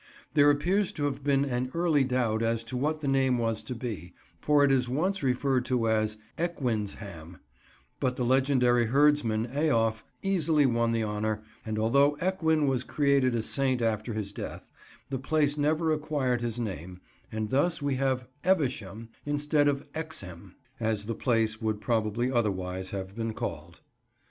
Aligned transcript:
There 0.33 0.49
appears 0.49 0.91
to 0.93 1.03
have 1.03 1.23
been 1.23 1.45
an 1.45 1.69
early 1.75 2.03
doubt 2.03 2.41
as 2.41 2.63
to 2.63 2.75
what 2.75 3.01
the 3.01 3.07
name 3.07 3.37
was 3.37 3.63
to 3.65 3.75
be, 3.75 4.15
for 4.39 4.63
it 4.63 4.71
is 4.71 4.89
once 4.89 5.21
referred 5.21 5.63
to 5.65 5.87
as 5.87 6.17
"Ecguineshamme"; 6.39 7.37
but 7.99 8.15
the 8.15 8.25
legendary 8.25 8.85
herdsman 8.87 9.47
Eof 9.49 10.01
easily 10.23 10.65
won 10.65 10.91
the 10.91 11.03
honour, 11.03 11.43
and 11.63 11.77
although 11.77 12.15
Ecgwin 12.17 12.65
was 12.65 12.83
created 12.83 13.35
a 13.35 13.43
saint 13.43 13.79
after 13.83 14.15
his 14.15 14.33
death, 14.33 14.71
the 15.11 15.19
place 15.19 15.55
never 15.55 15.91
acquired 15.93 16.41
his 16.41 16.59
name 16.59 16.99
and 17.31 17.51
thus 17.51 17.79
we 17.79 17.93
have 17.97 18.27
"Evesham" 18.43 19.09
instead 19.23 19.67
of 19.67 19.87
"Exham," 19.93 20.55
as 20.79 21.05
the 21.05 21.13
place 21.13 21.61
would 21.61 21.79
probably 21.79 22.31
otherwise 22.31 22.89
have 22.89 23.15
been 23.15 23.33
called. 23.35 23.81